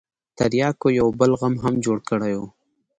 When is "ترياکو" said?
0.37-0.87